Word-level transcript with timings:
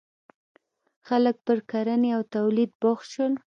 •خلک 1.07 1.35
پر 1.45 1.57
کرنې 1.71 2.09
او 2.17 2.21
تولید 2.35 2.69
بوخت 2.81 3.05
شول. 3.13 3.33